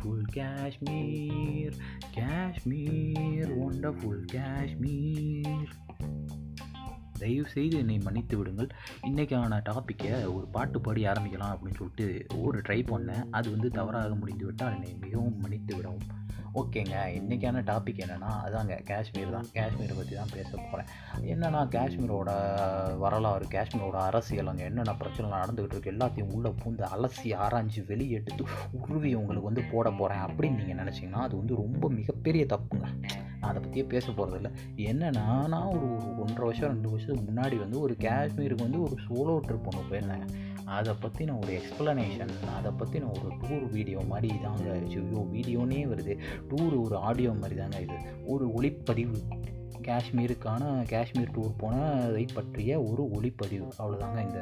Beautiful 0.00 0.28
Kashmir 0.34 1.74
Kashmir 2.14 3.50
wonderful 3.58 4.22
Kashmir 4.32 5.72
தயவு 7.24 7.48
செய்து 7.56 7.76
என்னை 7.82 7.98
மன்னித்து 8.06 8.36
விடுங்கள். 8.40 8.70
இன்றைக்கான 9.08 9.60
டாப்பிக்கை 9.70 10.12
ஒரு 10.36 10.46
பாட்டு 10.56 10.80
பாடி 10.86 11.04
ஆரம்பிக்கலாம் 11.12 11.54
அப்படின்னு 11.54 11.80
சொல்லிட்டு 11.82 12.08
ஒரு 12.46 12.60
ட்ரை 12.68 12.80
பண்ணேன். 12.92 13.26
அது 13.38 13.48
வந்து 13.56 13.70
தவறாக 13.80 14.14
முடிந்து 14.22 14.46
விட்டால் 14.48 14.76
என்னை 14.78 14.92
மிகவும் 15.04 15.38
மன்னித்து 15.44 15.74
விடவும். 15.78 16.08
ஓகேங்க 16.60 16.96
இன்றைக்கான 17.16 17.58
டாபிக் 17.68 18.00
என்னென்னா 18.04 18.30
அதாங்க 18.46 18.76
காஷ்மீர் 18.88 19.34
தான். 19.34 19.48
காஷ்மீரை 19.56 19.94
பற்றி 19.98 20.14
தான் 20.20 20.32
பேச 20.36 20.50
போகிறேன் 20.62 20.88
என்னென்னா 21.32 21.60
காஷ்மீரோட 21.74 22.30
வரலாறு 23.02 23.46
காஷ்மீரோட 23.54 23.98
அரசியல் 24.08 24.50
அங்கே 24.52 24.66
என்னென்ன 24.70 24.94
பிரச்சனை 25.02 25.30
நடந்துக்கிட்டு 25.36 25.76
இருக்கு 25.76 25.92
எல்லாத்தையும் 25.94 26.32
உள்ளே 26.36 26.52
பூந்து 26.62 26.84
அலசி 26.96 27.30
ஆராய்ஞ்சு 27.44 27.82
வெளியே 27.92 28.18
எடுத்து 28.20 28.44
உருவி 28.82 29.12
உங்களுக்கு 29.20 29.50
வந்து 29.50 29.64
போட 29.72 29.88
போகிறேன் 30.00 30.24
அப்படின்னு 30.28 30.60
நீங்கள் 30.62 30.80
நினச்சிங்கன்னா 30.82 31.26
அது 31.28 31.36
வந்து 31.42 31.62
ரொம்ப 31.64 31.90
மிகப்பெரிய 32.00 32.44
தப்புங்க. 32.54 32.88
நான் 33.40 33.50
அதை 33.50 33.62
பற்றியே 33.62 33.84
பேச 33.84 34.12
போகிறதில்ல 34.12 34.50
என்னென்னா 34.76 35.48
நான் 35.48 35.66
ஒரு 35.66 36.18
ஒன்றரை 36.18 36.44
வருஷம் 36.44 36.68
ரெண்டு 36.68 36.90
வருஷத்துக்கு 36.90 37.32
முன்னாடி 37.32 37.58
வந்து 37.58 37.80
ஒரு 37.80 37.96
காஷ்மீருக்கு 37.98 38.68
வந்து 38.68 38.82
ஒரு 38.82 38.96
சோலோ 39.08 39.34
ட்ரிப் 39.46 39.68
ஒன்று 39.70 39.90
போயிருந்தேங்க 39.90 40.48
அதை 40.64 40.94
பற்றின 41.02 41.38
ஒரு 41.42 41.60
எக்ஸ்ப்ளனேஷன் 41.60 42.32
அதை 42.56 42.72
பற்றின 42.78 43.08
ஒரு 43.10 43.28
டூர் 43.42 43.70
வீடியோ 43.70 44.00
மாதிரி 44.08 44.34
தாங்க 44.42 44.72
ஐயோ 44.72 45.26
வீடியோனே 45.32 45.80
வருது. 45.92 46.18
டூர் 46.50 46.82
ஒரு 46.82 46.96
ஆடியோ 46.96 47.32
மாதிரி 47.32 47.60
தாங்க 47.60 47.80
இது. 47.80 47.94
ஒரு 48.26 48.48
ஒளிப்பதிவு. 48.48 49.18
காஷ்மீருக்கான 49.82 50.88
காஷ்மீர் 50.88 51.30
டூர் 51.30 51.54
போனதை 51.56 52.26
பற்றிய 52.34 52.82
ஒரு 52.82 53.08
ஒளிப்பதிவு. 53.14 53.68
அவ்வளோதாங்க 53.78 54.22
இந்த 54.22 54.40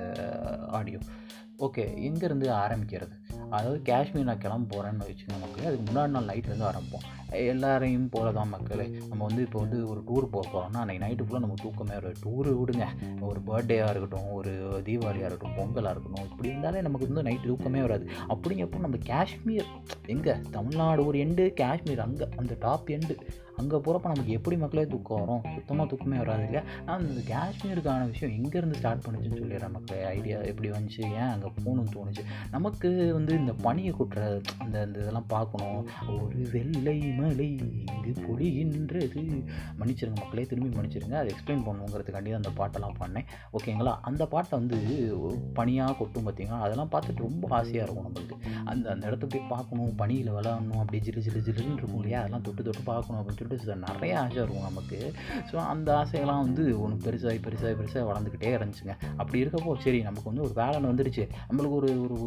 ஆடியோ 0.68 0.98
ஓகே 1.58 1.84
எங்கேருந்து 2.08 2.48
ஆரம்பிக்கிறது? 2.56 3.14
அதாவது 3.50 3.82
காஷ்மீர் 3.82 4.24
நான் 4.24 4.38
கிளம்ப 4.38 4.76
போகிறேன்னு 4.76 5.06
வச்சுக்கோங்க 5.08 5.38
நமக்கு 5.40 5.66
அதுக்கு 5.66 5.92
முன்னாடி 5.92 6.08
நாள் 6.08 6.24
நைட்லேருந்து 6.24 6.68
ஆரம்பிப்போம். 6.70 7.06
எல்லாரையும் 7.32 8.08
போல 8.08 8.32
தான் 8.32 8.48
மக்களே. 8.48 8.86
நம்ம 9.08 9.24
வந்து 9.24 9.42
இப்போ 9.42 9.58
வந்து 9.58 9.88
ஒரு 9.88 10.00
டூர் 10.08 10.26
போக 10.34 10.44
போகிறோம்னா 10.52 10.82
அன்றைக்கி 10.82 11.02
நைட்டு 11.04 11.24
ஃபுல்லாக 11.24 11.38
நம்ம 11.38 11.54
தூக்கமே 11.62 11.94
வரும் 11.94 12.20
டூரு 12.24 12.52
விடுங்க. 12.60 12.86
ஒரு 13.20 13.40
பர்த்டேயாக 13.46 13.90
இருக்கட்டும் 13.90 14.30
ஒரு 14.32 14.82
தீபாவளியாக 14.86 15.30
இருக்கட்டும் 15.30 15.58
பொங்கலாக 15.58 15.90
இருக்கட்டும் 15.90 16.28
இப்படி 16.30 16.48
இருந்தாலே 16.48 16.80
நமக்கு 16.80 17.08
வந்து 17.08 17.26
நைட்டு 17.30 17.46
தூக்கமே 17.46 17.80
வராது. 17.80 18.06
அப்படிங்கப்போ 18.28 18.78
நம்ம 18.78 18.96
காஷ்மீர் 19.06 19.68
எங்கே? 20.06 20.36
தமிழ்நாடு 20.50 21.06
ஒரு 21.06 21.18
எண்டு 21.18 21.54
காஷ்மீர் 21.54 22.00
அங்கே 22.00 22.28
அந்த 22.36 22.56
டாப் 22.60 22.88
எண்டு 22.88 23.16
அங்கே 23.60 23.76
போகிறப்ப 23.76 24.02
நமக்கு 24.02 24.32
எப்படி 24.32 24.56
மக்களே 24.56 24.86
தூக்கம் 24.86 25.20
வரும்? 25.20 25.42
சுத்தமாக 25.54 25.88
தூக்கமே 25.88 26.16
வராது 26.16 26.42
இல்லையா? 26.42 26.62
நான் 26.84 27.08
இந்த 27.08 27.22
காஷ்மீருக்கான 27.34 28.06
விஷயம் 28.06 28.34
எங்கேருந்து 28.38 28.74
ஸ்டார்ட் 28.74 29.04
பண்ணுச்சுன்னு 29.04 29.40
சொல்லிடுறேன் 29.40 29.70
மக்களே. 29.70 30.04
ஐடியா 30.04 30.38
எப்படி 30.40 30.70
வந்துச்சு? 30.70 31.00
ஏன் 31.00 31.32
அங்கே 31.34 31.50
போகணும்னு 31.64 31.94
தோணுச்சு? 31.96 32.24
நமக்கு 32.50 33.12
வந்து 33.12 33.34
இந்த 33.34 33.52
பனியை 33.62 33.94
கொட்டுற 33.98 34.40
அந்த 34.58 34.84
இந்த 34.84 34.98
இதெல்லாம் 35.00 35.26
பார்க்கணும். 35.26 35.88
ஒரு 36.08 36.48
வெள்ளை 36.52 36.96
மலை 37.18 37.48
இங்கு 37.64 38.12
பொழிகின்றது. 38.26 39.22
மன்னிச்சிருங்க 39.80 40.18
மக்களே 40.22 40.44
திரும்பி 40.52 40.70
மன்னிச்சிருங்க. 40.78 41.16
அதை 41.20 41.30
எக்ஸ்பிளைன் 41.34 41.64
பண்ணுங்கிறதுக்காண்டி 41.68 42.32
அந்த 42.40 42.52
பாட்டெல்லாம் 42.58 42.98
பண்ணேன். 43.02 43.26
ஓகேங்களா 43.56 43.94
அந்த 44.10 44.26
பாட்டை 44.34 44.54
வந்து 44.58 44.78
பனியாக 45.58 45.96
கொட்டும் 46.00 46.26
பார்த்திங்கன்னா 46.28 46.60
அதெல்லாம் 46.66 46.92
பார்த்துட்டு 46.94 47.26
ரொம்ப 47.28 47.54
ஆசையாக 47.58 47.86
இருக்கும் 47.86 48.08
நம்மளுக்கு. 48.08 48.36
அந்த 48.72 48.90
அந்த 48.94 49.04
இடத்த 49.06 49.26
போய் 49.32 49.50
பார்க்கணும் 49.52 49.92
பனியில் 50.00 50.30
விளாடணும் 50.36 50.80
அப்படி 50.82 50.98
ஜிலு 51.06 51.22
ஜிலு 51.26 51.40
ஜிலுன்னு 51.46 51.78
இருக்கும் 51.78 52.00
இல்லையா? 52.00 52.20
அதெல்லாம் 52.20 52.44
தொட்டு 52.46 52.62
தொட்டு 52.62 52.82
பார்க்கணும் 52.90 53.20
அப்படின்னு 53.20 53.38
சொல்லிட்டு 53.40 53.76
நிறைய 53.86 54.20
ஆசை 54.20 54.38
இருக்கும் 54.42 54.68
நமக்கு. 54.68 54.98
ஸோ 55.50 55.56
அந்த 55.72 55.88
ஆசையெல்லாம் 56.00 56.42
வந்து 56.46 56.64
ஒன்று 56.82 56.98
பெருசாகி 57.06 57.40
பெருசாகி 57.46 57.76
பெருசாக 57.80 58.04
வளர்ந்துக்கிட்டே 58.10 58.52
இருந்துச்சுங்க. 58.58 58.96
அப்படி 59.16 59.42
இருக்கப்போ 59.44 59.76
சரி 59.86 60.02
நமக்கு 60.02 60.30
வந்து 60.30 60.42
ஒரு 60.42 60.54
வேலை 60.60 60.84
வந்துடுச்சு 60.90 61.26
நம்மளுக்கு 61.48 61.78
ஒரு 61.80 61.90
ஒரு 62.02 62.18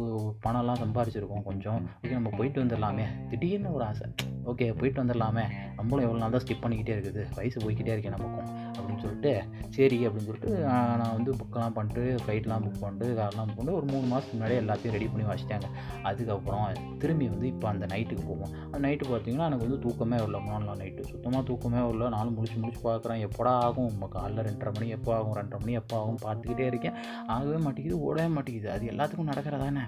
பணம்லாம் 0.46 0.82
சம்பாரிச்சிருக்கோம் 0.84 1.46
கொஞ்சம். 1.50 1.82
ஓகே 2.02 2.12
நம்ம 2.12 2.30
போயிட்டு 2.38 2.64
வந்துடலாமே. 2.64 3.06
திடீர்னு 3.30 3.74
ஒரு 3.74 3.84
ஆசை. 3.84 4.08
ஓகே 4.44 4.68
போயிட்டு 4.80 5.04
வந்துடலாமே. 5.04 5.46
நம்மளும் 5.76 6.04
எவ்வளோ 6.06 6.20
நாள் 6.22 6.34
தான் 6.36 6.44
ஸ்கிப் 6.44 6.64
பண்ணிக்கிட்டே 6.64 6.94
இருக்குது. 6.96 7.24
வயசு 7.34 7.58
போய்கிட்டே 7.64 7.94
இருக்கேன் 7.96 8.16
நமக்கும். 8.18 8.61
அப்படின்னு 8.92 9.04
சொல்லிட்டு 9.04 9.32
சரி 9.76 9.98
அப்படின்னு 10.06 10.28
சொல்லிட்டு 10.28 10.52
நான் 11.00 11.14
வந்து 11.16 11.30
புக்கெல்லாம் 11.40 11.74
பண்ணிட்டு 11.76 12.02
ஃப்ளைட்லாம் 12.22 12.64
புக் 12.64 12.80
பண்ணிட்டு 12.82 13.06
காரெலாம் 13.18 13.48
புக் 13.48 13.58
பண்ணிட்டு 13.58 13.76
ஒரு 13.78 13.86
மூணு 13.92 14.06
மாதத்துக்கு 14.10 14.36
முன்னாடியே 14.36 14.60
எல்லாத்தையும் 14.62 14.94
ரெடி 14.96 15.08
பண்ணி 15.12 15.26
வச்சுட்டாங்க. 15.30 15.68
அதுக்கப்புறம் 16.10 16.66
திரும்பி 17.02 17.26
வந்து 17.34 17.46
இப்போ 17.52 17.66
அந்த 17.72 17.86
நைட்டுக்கு 17.92 18.24
போவோம். 18.30 18.52
அந்த 18.72 18.82
நைட்டு 18.86 19.06
பார்த்தீங்கன்னா 19.12 19.48
எனக்கு 19.50 19.66
வந்து 19.66 19.80
தூக்கமே 19.86 20.18
வரல. 20.24 20.40
மூணு 20.48 20.62
நாள் 20.68 20.80
நைட்டு 20.82 21.08
சுத்தமாக 21.12 21.42
தூக்கமே 21.50 21.82
வரல. 21.88 22.10
நானும் 22.16 22.36
முடிச்சு 22.38 22.58
முடிச்சு 22.64 22.82
பார்க்குறேன் 22.88 23.22
எப்படா 23.28 23.54
ஆகும்? 23.66 23.90
நம்ம 23.94 24.08
காலைல 24.16 24.46
ரெண்டரை 24.50 24.72
மணி 24.78 24.88
எப்போ 24.98 25.12
ஆகும்? 25.18 25.36
ரெண்டரை 25.40 25.60
மணி 25.64 25.74
எப்போ 25.82 25.96
ஆகும் 26.02 26.22
பார்த்துக்கிட்டே 26.26 26.66
இருக்கேன். 26.72 26.98
ஆகவே 27.34 27.58
மாட்டேங்குது 27.66 28.00
ஓடவே 28.08 28.28
மாட்டேங்குது. 28.36 28.70
அது 28.76 28.84
எல்லாத்துக்கும் 28.94 29.32
நடக்கிறதானே? 29.32 29.84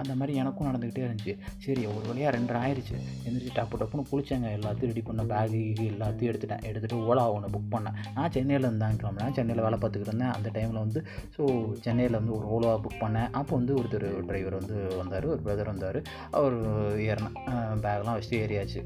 அந்த 0.00 0.12
மாதிரி 0.18 0.32
எனக்கும் 0.42 0.68
நடந்துக்கிட்டே 0.68 1.04
இருந்துச்சு. 1.06 1.34
சரி 1.64 1.82
ஒரு 1.94 2.04
வழியாக 2.10 2.32
ரெண்டரை 2.36 2.60
ஆயிடுச்சு 2.64 2.96
எந்திரிச்சு 3.26 3.54
டப்பு 3.58 3.78
டப்புன்னு 3.80 4.08
குளிச்சாங்க. 4.10 4.48
எல்லாத்தையும் 4.58 4.92
ரெடி 4.92 5.04
பண்ண 5.08 5.22
பேகு 5.32 5.60
எல்லாத்தையும் 5.92 6.30
எடுத்துட்டேன். 6.32 6.64
எடுத்துகிட்டு 6.70 6.98
ஓலா 7.10 7.24
ஒன்று 7.36 7.52
புக் 7.54 7.70
பண்ணேன். 7.74 7.96
நான் 8.16 8.32
சென்னையில் 8.36 8.68
இருந்தாங்க 8.68 8.98
கிளம்புனேன். 9.02 9.34
சென்னையில் 9.38 9.64
வேலை 9.66 9.78
பார்த்துக்கிட்டு 9.82 10.12
இருந்தேன். 10.12 10.34
அந்த 10.36 10.48
டைமில் 10.56 10.82
வந்து 10.84 11.02
ஸோ 11.36 11.42
சென்னையில் 11.86 12.18
வந்து 12.20 12.34
ஒரு 12.38 12.48
ஓலா 12.56 12.74
புக் 12.86 13.00
பண்ணேன். 13.04 13.28
அப்போ 13.40 13.52
வந்து 13.60 13.74
ஒருத்தர் 13.80 14.08
டிரைவர் 14.28 14.58
வந்து 14.60 14.76
வந்தார். 15.00 15.26
ஒரு 15.34 15.40
பிரதர் 15.46 15.72
வந்தார். 15.72 16.00
அவர் 16.38 16.56
ஏறினேன் 17.08 17.36
பேக்லாம் 17.84 18.16
வச்சுட்டு 18.16 18.40
ஏரியாச்சு 18.44 18.80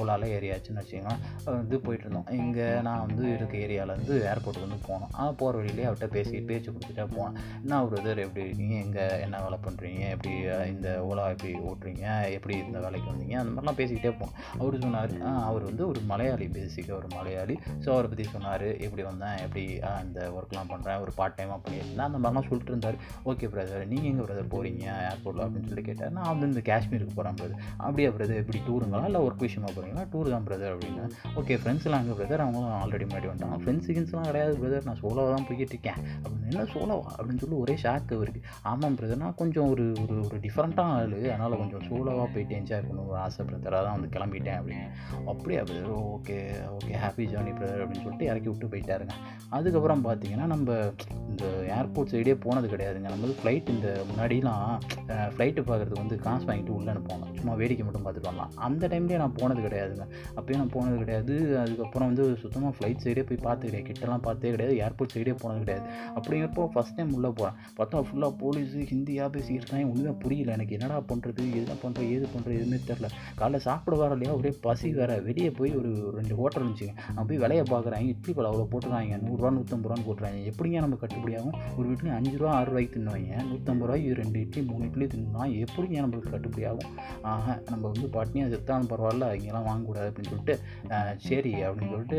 ஓலாவில் 0.00 0.34
ஏரியாச்சுன்னு 0.38 0.82
வச்சுக்கோங்களேன். 0.82 1.22
இது 1.66 1.78
போயிட்டு 1.86 2.04
இருந்தோம். 2.06 2.28
இங்கே 2.42 2.68
நான் 2.88 3.04
வந்து 3.06 3.24
இருக்க 3.36 3.54
ஏரியாவிலேருந்து 3.66 4.16
ஏர்போர்ட்டுக்கு 4.30 4.68
வந்து 4.68 4.80
போனோம். 4.88 5.12
ஆனால் 5.18 5.38
போகிற 5.42 5.54
வழியிலே 5.60 5.86
அவர்கிட்ட 5.88 6.08
பேசி 6.16 6.42
பேச்சு 6.50 6.68
கொடுத்துட்டே 6.74 7.06
போனேன். 7.16 7.38
என்ன 7.62 7.82
பிரதர் 7.92 8.24
எப்படி 8.26 8.44
இருக்கீங்க? 8.46 8.76
எங்கே 8.86 9.06
என்ன 9.26 9.42
வேலை 9.44 9.58
பண்ணுறீங்க 9.66 10.02
எப்படி 10.14 10.34
இந்த 10.72 10.88
ஓலா 11.08 11.24
எப்படி 11.34 11.52
ஓட்டுறீங்க? 11.70 12.04
எப்படி 12.36 12.54
இந்த 12.64 12.78
வேலைக்கு 12.84 13.08
வந்தீங்க? 13.12 13.36
அந்த 13.42 13.52
மாதிரிலாம் 13.52 13.78
பேசிக்கிட்டே 13.80 14.12
போனோம். 14.20 14.36
அவர் 14.60 14.76
சொன்னார் 14.84 15.14
அவர் 15.48 15.64
வந்து 15.70 15.84
ஒரு 15.90 16.00
மலையாளி 16.10 16.46
பேசிக்காக 16.56 16.96
ஒரு 17.00 17.08
மலையாளி. 17.16 17.56
ஸோ 17.84 17.88
அவரை 17.94 18.08
பற்றி 18.12 18.26
சொன்னார் 18.34 18.66
எப்படி 18.86 19.02
வந்தேன்? 19.10 19.36
எப்படி 19.46 19.64
இந்த 20.06 20.20
ஒர்க்லாம் 20.38 20.70
பண்ணுறேன் 20.72 21.00
ஒரு 21.04 21.14
பார்ட் 21.18 21.36
டைமாக 21.38 21.60
பண்ணியிருந்தேன்? 21.66 22.06
அந்த 22.08 22.20
மாதிரிலாம் 22.22 22.48
சொல்லிட்டு 22.50 22.72
இருந்தார். 22.74 22.98
ஓகே 23.32 23.50
பிரதர் 23.54 23.86
நீங்கள் 23.92 24.10
எங்கே 24.12 24.24
பிரதர் 24.28 24.52
போகிறீங்க 24.54 24.84
ஏர்போர்ட்டில் 25.10 25.44
அப்படின்னு 25.46 25.70
சொல்லி 25.72 25.84
கேட்டார். 25.90 26.14
நான் 26.18 26.30
வந்து 26.32 26.50
இந்த 26.52 26.64
காஷ்மீருக்கு 26.70 27.16
போகிறேன் 27.18 27.38
பிரதர் 27.40 27.62
அப்படியே 27.84 28.08
பிரதர் 28.16 28.40
எப்படி 28.42 28.60
டூருங்களா 28.68 29.04
இல்லை 29.10 29.22
ஒர்க் 29.26 29.44
விஷயமா 29.46 29.70
போகிறீங்களா 29.76 30.04
டூர் 30.14 30.32
தான் 30.34 30.46
பிரதர் 30.48 30.74
அப்படின்னு. 30.74 31.06
ஓகே 31.42 31.56
ஃப்ரெண்ட்ஸ்லாம் 31.62 32.00
அங்கே 32.02 32.16
பிரதர் 32.20 32.44
அவங்களும் 32.46 32.76
ஆல்ரெடி 32.82 33.06
முன்னாடி 33.08 33.28
வந்துட்டாங்க. 33.30 33.60
ஃப்ரெண்ட்ஸ் 33.64 33.92
கிண்ட்ஸ்லாம் 33.96 34.28
கிடையாது 34.30 34.54
பிரதர் 34.62 34.88
நான் 34.90 35.00
சோலோவாக 35.02 35.30
தான் 35.36 35.46
போய்கிட்டு 35.48 35.74
இருக்கேன். 35.76 36.00
அப்படின்னு 36.22 36.50
என்ன 36.52 36.66
சோலோவா 36.74 37.08
அப்படின்னு 37.16 37.42
சொல்லி 37.44 37.58
ஒரே 37.64 37.76
ஷாக் 37.84 38.12
இருக்குது 38.24 38.44
ஆமாம் 38.72 38.96
பிரதர் 39.00 39.22
நான் 39.24 39.38
கொஞ்சம் 39.42 39.70
ஒரு 39.74 39.86
ஒரு 40.04 40.17
ஒரு 40.26 40.38
டிஃப்ரெண்ட்டாக 40.44 40.96
ஆள் 40.98 41.14
அதனால் 41.32 41.58
கொஞ்சம் 41.62 41.84
சோலோவாக 41.88 42.26
போயிட்டு 42.34 42.56
என்ஜாய் 42.58 42.84
பண்ணணும். 42.86 43.08
ஒரு 43.12 43.18
ஆசை 43.24 43.46
பிரதராக 43.48 43.82
தான் 43.86 43.96
வந்து 43.98 44.10
கிளம்பிட்டேன் 44.16 44.58
அப்படின்னு. 44.60 44.86
அப்படியா 45.32 45.60
brother 45.68 45.94
okay 46.16 46.38
okay 46.76 46.92
happy 47.04 47.26
journey 47.32 47.52
brother 47.58 47.82
அப்படின்னு 47.84 48.04
சொல்லிட்டு 48.06 48.28
இறக்கி 48.30 48.48
விட்டு 48.50 48.70
போயிட்டாருங்க. 48.74 49.16
அதுக்கப்புறம் 49.58 50.04
பார்த்தீங்கன்னா 50.08 50.46
நம்ம 50.54 50.78
இந்த 51.30 51.44
ஏர்போர்ட் 51.78 52.12
சைடே 52.14 52.36
போனது 52.46 52.68
கிடையாதுங்க. 52.74 53.08
நம்ம 53.12 53.24
வந்து 53.26 53.38
ஃப்ளைட் 53.40 53.72
இந்த 53.74 53.88
முன்னாடிலாம் 54.10 54.66
ஃப்ளைட்டு 55.34 55.62
பார்க்குறதுக்கு 55.68 56.02
வந்து 56.04 56.18
காசு 56.26 56.44
வாங்கிட்டு 56.48 56.74
உள்ளே 56.78 56.94
போனோம் 57.10 57.34
சும்மா 57.38 57.54
வேடிக்கை 57.60 57.84
மட்டும் 57.86 58.04
பார்த்துட்டு 58.06 58.30
வரலாம். 58.30 58.52
அந்த 58.68 58.88
டைம்லேயே 58.92 59.20
நான் 59.22 59.36
போனது 59.40 59.60
கிடையாதுங்க. 59.66 60.06
அப்போயும் 60.38 60.62
நான் 60.62 60.74
போனது 60.76 60.96
கிடையாது. 61.02 61.34
அதுக்கப்புறம் 61.62 62.08
வந்து 62.10 62.24
சுத்தமாக 62.42 62.72
ஃப்ளைட் 62.76 63.02
சைடே 63.04 63.24
போய் 63.28 63.44
பார்த்து 63.46 63.68
கிடையாது. 63.68 63.88
கிட்டலாம் 63.90 64.24
பார்த்தே 64.26 64.52
கிடையாது. 64.54 64.76
ஏர்போர்ட் 64.86 65.14
சைடே 65.16 65.34
போனது 65.42 65.62
கிடையாது. 65.64 65.86
அப்படிங்கிறப்போ 66.16 66.64
ஃபஸ்ட் 66.74 66.96
டைம் 66.98 67.14
உள்ளே 67.18 67.30
போகிறேன் 67.38 67.56
பார்த்தா 67.78 68.02
ஃபுல்லாக 68.08 68.32
போலீஸு 68.42 68.80
ஹிந்தியாக 68.92 69.28
பேசிக்கிட்டு 69.36 69.70
ஒன்றுமே 70.08 70.22
புரியல. 70.24 70.50
எனக்கு 70.56 70.76
என்னடா 70.76 70.98
பண்ணுறது 71.10 71.42
என்ன 71.60 71.74
பண்ணுறது 71.82 72.06
ஏது 72.16 72.26
பண்ணுறது 72.34 72.56
எதுவுமே 72.58 72.78
தெரில 72.90 73.06
காலைல 73.40 73.58
சாப்பிட 73.68 73.96
வர 74.02 74.12
இல்லையா? 74.16 74.32
ஒரே 74.40 74.50
பசி 74.66 74.88
வேறு. 74.98 75.16
வெளியே 75.28 75.50
போய் 75.58 75.72
ஒரு 75.80 75.90
ரெண்டு 76.18 76.34
ஹோட்டல் 76.40 76.62
இருந்துச்சுங்க. 76.62 76.94
அவன் 77.14 77.28
போய் 77.30 77.42
விலையை 77.44 77.64
பார்க்குறாங்க 77.72 78.06
இட்லி 78.12 78.32
பழம் 78.36 78.50
அவ்வளோ 78.52 78.66
போட்டுறாங்க 78.72 79.16
நூறுரூவா 79.26 79.50
நூற்றம்பது 79.56 79.88
ரூபான்னு 79.88 80.06
போட்டுறாங்க 80.08 80.38
எப்படிங்க 80.50 80.82
நம்ம 80.84 80.98
கட்டுப்படியாகும் 81.02 81.56
ஒரு 81.78 81.86
வீட்லையும் 81.90 82.18
அஞ்சு 82.18 82.34
ரூபா 82.40 82.52
ஆறு 82.58 82.68
ரூபாய்க்கு 82.70 82.94
தின்னுவாங்க. 82.96 83.42
நூற்றம்பது 83.50 83.88
ரூபாய் 83.88 84.06
ரெண்டு 84.20 84.38
இட்லி 84.44 84.62
மூணு 84.70 84.84
இட்லி 84.88 85.06
தின்னா 85.14 85.44
எப்படிங்க 85.64 86.02
நம்மளுக்கு 86.04 86.34
கட்டுப்படியாகும் 86.34 86.92
ஆக 87.32 87.56
நம்ம 87.70 87.82
வந்து 87.92 88.08
பாட்டினியாக 88.16 88.52
செத்தாலும் 88.54 88.90
பரவாயில்ல. 88.92 89.28
அவங்கெல்லாம் 89.30 89.68
வாங்கக்கூடாது 89.70 90.08
அப்படின்னு 90.10 90.32
சொல்லிட்டு 90.32 90.56
சரி 91.28 91.54
அப்படின்னு 91.68 91.92
சொல்லிட்டு 91.94 92.18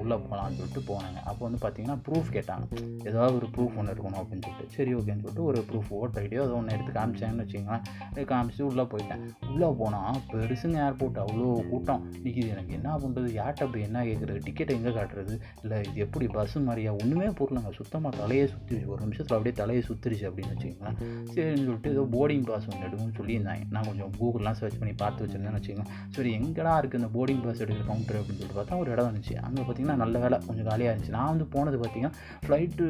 உள்ளே 0.00 0.16
போகலான்னு 0.24 0.58
சொல்லிட்டு 0.60 0.82
போனாங்க. 0.92 1.18
அப்போ 1.30 1.42
வந்து 1.46 1.60
பார்த்தீங்கன்னா 1.64 1.98
ப்ரூஃப் 2.06 2.30
கேட்டாங்க. 2.36 2.66
ஏதாவது 3.08 3.34
ஒரு 3.40 3.48
ப்ரூஃப் 3.56 3.76
ஒன்று 3.80 3.92
இருக்கணும் 3.94 4.20
அப்படின்னு 4.22 4.44
சொல்லிட்டு. 4.46 4.74
சரி 4.76 4.90
ஓகேன்னு 4.98 5.24
சொல்லிட்டு 5.24 5.46
ஒரு 5.50 5.60
ப்ரூஃப் 5.70 5.90
ஓட்டர் 6.00 6.22
ஐடியோ 6.24 6.42
அதை 6.44 6.54
ஒன்று 6.60 6.74
எடுத்து 6.76 6.92
காமிச்சாங்கன்னு 7.30 7.44
வச்சுக்கோங்களேன். 7.44 8.28
காமிச்சு 8.30 8.62
உள்ளே 8.70 8.84
போயிட்டேன். 8.92 9.22
உள்ளே 9.52 9.68
போனால் 9.80 10.18
பெருசுங்க 10.32 10.78
ஏர்போர்ட் 10.86 11.20
அவ்வளோ 11.24 11.48
கூட்டம். 11.70 12.02
நிற்கிது 12.24 12.48
எனக்கு 12.54 12.72
என்ன 12.78 12.96
பண்ணுறது 13.02 13.28
யார்கிட்ட 13.38 13.66
போய் 13.72 13.86
என்ன 13.88 14.04
கேட்குறது 14.08 14.40
டிக்கெட் 14.46 14.74
எங்கே 14.76 14.92
காட்டுறது? 14.98 15.34
இல்லை 15.62 15.78
இது 15.88 16.00
எப்படி 16.06 16.26
பஸ்ஸு 16.36 16.64
மாதிரியா? 16.68 16.92
ஒன்றுமே 17.02 17.28
பொருளுங்க. 17.40 17.72
சுத்தமாக 17.78 18.12
தலையே 18.22 18.44
சுற்றிடுச்சு 18.52 18.90
ஒரு 18.94 19.00
நிமிஷத்தில் 19.04 19.36
அப்படியே 19.36 19.56
தலையை 19.62 19.82
சுற்றிருச்சு 19.90 20.26
அப்படின்னு 20.30 20.54
வச்சுக்கோங்களேன். 20.54 20.98
சரின்னு 21.34 21.64
சொல்லிட்டு 21.66 21.92
ஏதோ 21.96 22.04
போர்டிங் 22.16 22.46
பாஸ் 22.50 22.68
ஒன்று 22.70 22.86
எடுக்கும்னு 22.88 23.16
சொல்லியிருந்தாங்க 23.20 23.66
நான் 23.76 23.88
கொஞ்சம் 23.90 24.12
கூகுள்லாம் 24.20 24.58
சர்ச் 24.60 24.78
பண்ணி 24.80 24.94
பார்த்து 25.04 25.24
வச்சுருந்தேன்னு 25.24 25.60
வச்சுக்கோங்க. 25.60 25.96
சரி 26.16 26.30
எங்கடா 26.40 26.74
இருக்குது 26.80 27.02
இந்த 27.02 27.10
போர்டிங் 27.16 27.42
பாஸ் 27.46 27.62
எடுக்கிற 27.64 27.86
கவுண்டர் 27.90 28.20
அப்படின்னு 28.20 28.40
சொல்லிட்டு 28.40 28.60
பார்த்தா 28.60 28.80
ஒரு 28.82 28.90
இடம் 28.94 29.08
இருந்துச்சு. 29.08 29.36
அங்கே 29.46 29.62
பார்த்தீங்கன்னா 29.66 29.98
நல்ல 30.04 30.18
வேலை. 30.24 30.38
கொஞ்சம் 30.48 30.68
காலியாக 30.70 30.92
இருந்துச்சு. 30.92 31.16
நான் 31.18 31.30
வந்து 31.32 31.46
போனது 31.54 31.78
பார்த்தீங்கன்னா 31.82 32.14
ஃப்ளைட்டு 32.46 32.86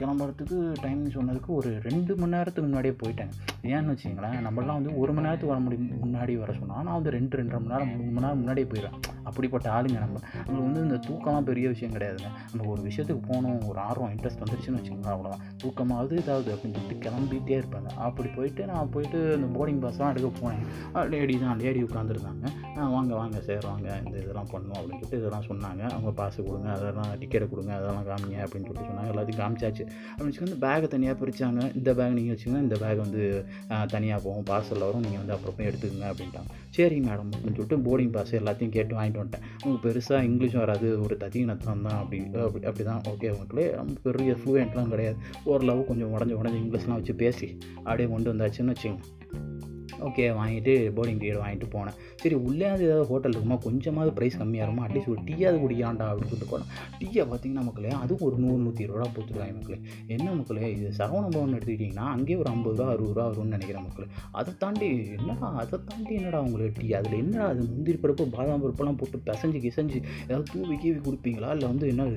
கிளம்புறதுக்கு 0.00 0.58
டைமிங் 0.84 1.14
சொன்னதுக்கு 1.18 1.50
ஒரு 1.60 1.70
ரெண்டு 1.88 2.12
மணி 2.20 2.34
நேரத்துக்கு 2.36 2.68
முன்னாடியே 2.68 2.94
போயிட்டேன் 3.02 3.32
ஏன்னு 3.82 3.94
வச்சிங்களேன் 3.94 4.36
நம்மளாம் 4.46 4.78
வந்து 4.78 4.98
ஒரு 4.98 5.12
மணி 5.12 5.26
நேரத்துக்கு 5.26 5.54
வர 5.54 5.60
முடியும் 5.60 5.90
முன்னாடி 6.04 6.38
வர 6.38 6.52
சொன்னால் 6.52 6.84
நான் 6.84 6.94
வந்து 6.94 7.10
ரெண்டு 7.10 7.36
ரெண்டரை 7.38 7.60
மணி 7.64 7.72
நேரம் 7.72 7.88
மூணு 7.88 8.02
மணி 8.02 8.20
நேரம் 8.20 8.36
முன்னாடியே 8.36 8.66
போயிடுவேன். 8.66 8.98
அப்படிப்பட்ட 9.22 9.66
ஆளுங்க 9.70 9.98
நம்ம. 9.98 10.18
நம்மளுக்கு 10.46 10.68
வந்து 10.68 10.82
இந்த 10.82 10.98
தூக்கம்லாம் 11.08 11.48
பெரிய 11.50 11.68
விஷயம் 11.68 11.94
கிடையாதுங்க. 11.94 12.30
நம்ம 12.54 12.70
ஒரு 12.72 12.82
விஷயத்துக்கு 12.82 13.22
போகணும் 13.28 13.62
ஒரு 13.68 13.78
ஆர்வம் 13.78 14.10
இன்ட்ரெஸ்ட் 14.10 14.42
வந்துருச்சுன்னு 14.42 14.78
வச்சுக்கோங்களேன் 14.78 15.14
அவ்வளோதான் 15.14 15.44
தூக்கமாவது 15.64 16.14
இதாவது 16.22 16.50
அப்படின்னு 16.54 16.78
சொல்லிட்டு 16.78 17.10
கிளம்பிட்டே 17.10 17.58
இருப்பாங்க. 17.60 17.90
அப்படி 18.08 18.28
போயிட்டு 18.28 18.66
நான் 18.66 18.90
போயிட்டு 18.90 19.20
இந்த 19.36 19.48
போர்டிங் 19.58 19.82
பாஸ்லாம் 19.84 20.10
எடுக்க 20.10 20.30
போனேன். 20.40 21.08
லேடி 21.08 21.38
தான் 21.38 21.58
லேடி 21.58 21.82
உட்காந்துருந்தாங்க 21.82 22.61
வாங்க 22.92 23.12
வாங்க 23.18 23.38
சார் 23.46 23.66
வாங்க. 23.70 23.88
இந்த 24.04 24.14
இதெல்லாம் 24.22 24.48
பண்ணணும் 24.52 24.76
அப்படின்னு 24.78 25.00
சொல்லிட்டு 25.00 25.18
இதெல்லாம் 25.20 25.46
சொன்னாங்க. 25.48 25.82
அவங்க 25.94 26.10
பாஸ் 26.20 26.38
கொடுங்க 26.46 26.68
அதெல்லாம் 26.76 27.10
டிக்கெட்டை 27.20 27.46
கொடுங்க 27.52 27.72
அதெல்லாம் 27.78 28.06
காமிங்க 28.08 28.38
அப்படின்னு 28.44 28.66
சொல்லிட்டு 28.68 28.88
சொன்னாங்க. 28.90 29.10
எல்லாத்தையும் 29.12 29.40
காமிச்சாச்சு. 29.42 29.84
அப்படின்னு 30.12 30.30
வச்சுக்கோங்க 30.30 30.58
பேகை 30.64 30.88
தனியாக 30.94 31.16
பிரித்தாங்க 31.22 31.60
இந்த 31.78 31.90
பேக் 31.98 32.16
நீங்கள் 32.18 32.34
வச்சுக்கோங்க 32.34 32.62
இந்த 32.66 32.76
பேக் 32.82 33.02
வந்து 33.04 33.22
தனியாக 33.94 34.20
போகும் 34.26 34.46
பார்சலில் 34.50 34.86
வரும் 34.88 35.04
நீங்கள் 35.06 35.22
வந்து 35.22 35.34
அப்புறம் 35.36 35.56
போய் 35.58 35.68
எடுத்துக்கங்க 35.70 36.08
அப்படின்ட்டாங்க. 36.12 36.50
சரி 36.78 36.98
மேடம் 37.08 37.32
அப்படின்னு 37.34 37.56
சொல்லிட்டு 37.58 37.80
போர்டிங் 37.88 38.12
பாஸ் 38.16 38.32
எல்லாத்தையும் 38.40 38.74
கேட்டு 38.76 38.96
வாங்கிட்டு 38.98 39.22
வந்துட்டேன். 39.22 39.46
உங்களுக்கு 39.62 39.86
பெருசாக 39.88 40.28
இங்கிலீஷும் 40.30 40.62
வராது 40.64 40.88
ஒரு 41.04 41.16
தத்தீனத்தம் 41.24 41.84
தான் 41.88 41.98
அப்படி 42.02 42.20
அப்படி 42.46 42.64
அப்படி 42.70 42.86
தான் 42.90 43.02
ஓகே 43.12 43.30
உங்களுக்கு 43.34 43.66
ரொம்ப 43.80 43.96
பெரிய 44.06 44.36
ஃப்ளூயண்ட்லாம் 44.40 44.92
கிடையாது. 44.94 45.18
ஓரளவு 45.50 45.84
கொஞ்சம் 45.90 46.14
உடஞ்சி 46.16 46.36
உடஞ்சி 46.40 46.60
இங்கிலீஷ்லாம் 46.64 47.00
வச்சு 47.00 47.16
பேசி 47.24 47.50
அப்படியே 47.84 48.08
கொண்டு 48.14 48.32
வந்தாச்சுன்னு 48.34 48.74
வச்சுங்க 48.76 48.98
ஓகே 50.08 50.24
வாங்கிட்டு 50.38 50.72
போர்டிங் 50.96 51.20
டிக்கெட் 51.22 51.40
வாங்கிட்டு 51.42 51.68
போனேன். 51.74 51.96
சரி 52.22 52.36
உள்ளே 52.46 52.66
அது 52.74 52.82
ஏதாவது 52.88 53.06
ஹோட்டல் 53.10 53.34
இருக்குமா? 53.34 53.56
கொஞ்சமாவது 53.66 54.12
ப்ரைஸ் 54.18 54.38
கம்மியாக 54.40 54.64
இருக்குமா? 54.66 54.84
அட்லீஸ்ட் 54.86 55.10
ஒரு 55.14 55.22
டீயாவது 55.28 55.58
குடிக்கலாம்டா 55.64 56.06
அப்படின்னு 56.10 56.30
சொல்லிட்டு 56.32 56.50
போனேன். 56.52 56.68
டீயை 57.00 57.24
பார்த்தீங்கன்னா 57.30 57.64
மக்களே 57.68 57.92
அதுவும் 58.02 58.24
ஒரு 58.28 58.36
நூறு 58.42 58.58
நூற்றி 58.64 58.84
இருபது 58.86 59.00
ரூபா 59.00 59.10
போட்டுருக்காங்க 59.16 59.56
மக்களே. 59.58 59.78
என்ன 60.14 60.28
மக்களே 60.40 60.70
இது 60.76 60.88
சரவண 60.98 61.24
பவன் 61.36 61.54
எடுத்துக்கிட்டிங்கன்னா 61.58 62.06
அங்கேயே 62.14 62.38
ஒரு 62.42 62.50
ஐம்பது 62.54 62.76
ரூபா 62.76 62.88
அறுபது 62.94 63.12
ரூபா 63.12 63.26
வரும்னு 63.30 63.54
நினைக்கிறேன் 63.56 63.86
மக்களே. 63.88 64.08
அதை 64.40 64.52
தாண்டி 64.62 64.88
என்னடா 65.18 65.48
அதை 65.62 65.78
தாண்டி 65.90 66.12
என்னடா 66.20 66.40
உங்களுக்கு 66.48 66.80
டீ? 66.80 66.88
அதில் 67.00 67.18
என்னடா 67.22 67.46
அது 67.52 67.62
முந்திரி 67.72 67.98
பருப்பு 68.04 68.26
பாதாம் 68.36 68.62
பருப்புலாம் 68.64 68.98
போட்டு 69.02 69.20
பிசைஞ்சு 69.28 69.60
கிசைஞ்சு 69.66 69.98
ஏதாவது 70.26 70.46
தூவி 70.52 70.76
கீவி 70.84 71.00
கொடுப்பீங்களா? 71.08 71.50
இல்லை 71.56 71.68
வந்து 71.72 71.86
என்ன 71.92 72.08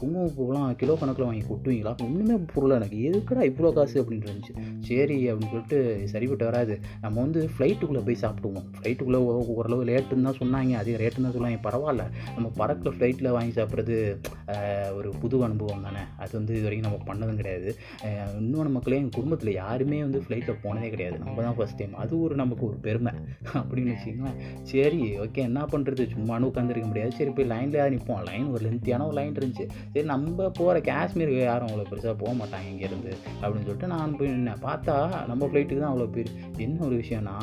குங்குமப்பூலாம் 0.00 0.70
கிலோ 0.82 0.96
கணக்கில் 1.00 1.28
வாங்கி 1.28 1.44
கொட்டுவீங்களா? 1.50 1.94
ஒன்றுமே 2.06 2.36
பொருளாக 2.54 2.80
எனக்கு 2.80 2.98
எதுக்குடா 3.08 3.42
இவ்வளோ 3.50 3.72
காசு 3.78 3.96
அப்படின்னு 4.02 4.28
இருந்துச்சு. 4.28 4.54
சரி 4.88 5.18
அப்படின்னு 5.30 5.52
சொல்லிட்டு 5.54 6.08
சரிப்பட்டு 6.14 6.44
வராது. 6.50 6.74
நம்ம 7.04 7.16
வந்து 7.24 7.40
ஃப்ளைட்டுக்குள்ளே 7.54 8.02
போய் 8.08 8.20
சாப்பிடுவோம். 8.24 8.66
ஃப்ளைட்டுக்குள்ளே 8.76 9.20
ஓரளவு 9.56 9.82
லேட்டுன்னு 9.90 10.28
தான் 10.28 10.38
சொன்னாங்க. 10.42 10.72
அதே 10.82 10.96
ரேட்டுன்னு 11.02 11.26
தான் 11.28 11.36
சொல்லுவாங்க 11.36 11.60
பரவாயில்ல. 11.68 12.06
நம்ம 12.36 12.48
பறக்கிற 12.60 12.92
ஃப்ளைட்டில் 12.96 13.30
வாங்கி 13.36 13.54
சாப்பிட்றது 13.58 13.96
ஒரு 14.98 15.08
புது 15.22 15.36
அனுபவம் 15.48 15.86
தானே. 15.88 16.02
அது 16.22 16.32
வந்து 16.38 16.52
இது 16.58 16.66
வரைக்கும் 16.66 16.88
நம்ம 16.88 17.00
பண்ணதும் 17.10 17.40
கிடையாது. 17.40 17.70
இன்னொன்று 18.40 18.72
மக்களே 18.76 18.98
எங்கள் 19.00 19.16
குடும்பத்தில் 19.18 19.52
யாருமே 19.62 19.98
வந்து 20.06 20.20
ஃப்ளைட்டில் 20.24 20.60
போனதே 20.64 20.90
கிடையாது. 20.94 21.16
நம்ம 21.24 21.42
தான் 21.46 21.56
ஃபஸ்ட் 21.58 21.78
டைம் 21.80 21.94
அது 22.04 22.14
ஒரு 22.26 22.34
நமக்கு 22.42 22.64
ஒரு 22.70 22.78
பெருமை. 22.86 23.12
அப்படின்னு 23.60 23.92
வச்சுக்கோங்களேன். 23.94 24.38
சரி 24.72 25.02
ஓகே 25.24 25.42
என்ன 25.50 25.60
பண்ணுறது 25.72 26.02
சும்மானு 26.14 26.48
உட்காந்துருக்க 26.50 26.88
முடியாது. 26.92 27.12
சரி 27.18 27.30
போய் 27.36 27.50
லைனில் 27.54 27.92
நிற்போம் 27.94 28.22
லைன் 28.28 28.46
ஒரு 28.54 28.62
லென்த்தியான 28.66 29.06
ஒரு 29.10 29.16
லைன் 29.18 29.34
இருந்துச்சு. 29.38 29.66
சரி 29.94 30.06
நம்ம 30.12 30.48
போகிற 30.58 30.76
காஷ்மீருக்கு 30.90 31.42
யாரும் 31.50 31.68
அவ்வளோ 31.70 31.86
பெருசாக 31.90 32.14
போக 32.22 32.32
மாட்டாங்க 32.40 32.66
இங்கேருந்து 32.72 33.12
அப்படின்னு 33.40 33.66
சொல்லிட்டு 33.68 33.90
நான் 33.94 34.16
போய் 34.18 34.32
நின்னேன். 34.34 34.62
பார்த்தா 34.68 34.96
நம்ம 35.30 35.48
ஃப்ளைட்டுக்கு 35.50 35.82
தான் 35.84 35.92
அவ்வளோ 35.92 36.08
பேர். 36.16 36.30
என்ன 36.66 36.75
ஒரு 36.80 36.96
விஷயம்னா 36.96 37.36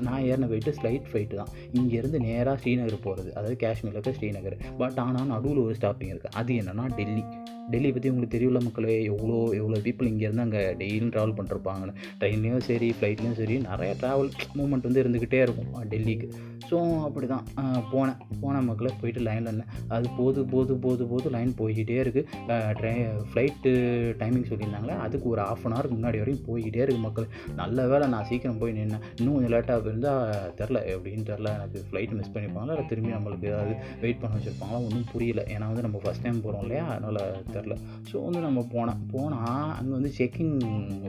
நான் 0.00 0.22
ஏறின 0.22 0.48
போயிட்டு 0.48 0.74
ஸ்லைட் 0.82 1.08
ஃப்ளைட்டு 1.10 1.34
தான். 1.34 1.48
இங்கேருந்து 1.72 2.18
நேராக 2.18 2.60
ஸ்ரீநகர் 2.62 3.02
போகிறது 3.02 3.34
அதாவது 3.34 3.56
காஷ்மீரில் 3.56 4.00
இருக்க 4.00 4.12
ஸ்ரீநகர். 4.20 4.56
பட் 4.78 4.98
ஆனால் 4.98 5.26
நடுவில் 5.26 5.58
ஒரு 5.58 5.76
ஸ்டாப்பிங் 5.80 6.12
இருக்குது 6.12 6.34
அது 6.34 6.54
என்னென்னா 6.54 6.94
டெல்லி. 6.94 7.24
டெல்லி 7.72 7.90
பற்றி 7.94 8.10
உங்களுக்கு 8.12 8.34
தெரியல 8.36 8.60
மக்களே 8.66 8.96
எவ்வளோ 9.12 9.36
எவ்வளோ 9.60 9.78
பீப்புள் 9.86 10.10
இங்கேருந்து 10.12 10.44
அங்கே 10.46 10.62
டெய்லியும் 10.80 11.12
ட்ராவல் 11.14 11.36
பண்ணிருப்பாங்கன்னு. 11.38 11.94
ட்ரெயின்லேயும் 12.20 12.64
சரி 12.68 12.88
ஃப்ளைட்லேயும் 12.96 13.38
சரி 13.40 13.56
நிறைய 13.68 13.92
ட்ராவல் 14.02 14.30
மூமெண்ட் 14.58 14.88
வந்து 14.88 15.02
இருந்துக்கிட்டே 15.02 15.40
இருக்கும் 15.46 15.70
டெல்லிக்கு. 15.92 16.28
ஸோ 16.70 16.78
அப்படி 17.06 17.26
தான் 17.32 17.46
போனேன். 17.92 18.18
போன 18.42 18.60
மக்களை 18.68 18.90
போயிட்டு 19.00 19.20
லைனில் 19.26 19.48
இருந்தேன் 19.50 19.72
அது 19.94 20.06
போது 20.18 20.40
போது 20.52 20.72
போது 20.84 21.02
போது 21.12 21.26
லைன் 21.34 21.52
போய்கிட்டே 21.60 21.96
இருக்குது 22.04 22.62
ட்ரெ 22.78 22.92
ஃப்ளைட்டு 23.30 23.72
டைமிங் 24.20 24.46
சொல்லியிருந்தாங்களே 24.50 24.96
அதுக்கு 25.04 25.26
ஒரு 25.32 25.42
ஆஃப் 25.50 25.64
அன் 25.66 25.74
ஹவருக்கு 25.76 25.98
முன்னாடி 25.98 26.20
வரையும் 26.22 26.44
போய்கிட்டே 26.48 26.82
இருக்குது 26.84 27.06
மக்கள். 27.06 27.26
நல்ல 27.60 27.86
வேலை 27.92 28.06
நான் 28.14 28.28
சீக்கிரம் 28.30 28.60
போய் 28.62 28.76
நின்னேன். 28.78 29.04
இன்னும் 29.18 29.34
கொஞ்சம் 29.36 29.54
லேட்டாக 29.56 29.90
இருந்தால் 29.90 30.22
தெரில 30.60 30.80
எப்படின்னு 30.94 31.28
தெரில 31.32 31.50
எனக்கு 31.58 31.80
ஃப்ளைட் 31.90 32.16
மிஸ் 32.18 32.32
பண்ணியிருப்பாங்களா 32.34 32.74
இல்லை 32.76 32.86
திரும்பி 32.92 33.16
நம்மளுக்கு 33.16 33.50
ஏதாவது 33.52 33.74
வெயிட் 34.04 34.22
பண்ண 34.22 34.36
வச்சுருப்பாங்களா 34.38 34.80
ஒன்றும் 34.86 35.08
புரியல. 35.12 35.44
ஏன்னா 35.56 35.68
வந்து 35.72 35.86
நம்ம 35.88 36.00
ஃபஸ்ட் 36.04 36.24
டைம் 36.26 36.42
போகிறோம் 36.46 36.64
இல்லையா? 36.66 36.86
அதனால் 36.96 37.20
தெரில 37.56 37.76
ஸோ 38.10 38.16
வந்து 38.26 38.42
நம்ம 38.46 38.66
போனோம் 38.74 39.02
போனால் 39.14 39.70
அங்கே 39.78 39.94
வந்து 39.98 40.12
செக்கிங் 40.18 40.56